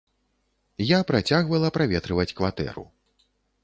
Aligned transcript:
Я 0.85 0.99
працягвала 1.13 1.73
праветрываць 1.79 2.29
кватэру. 2.43 2.83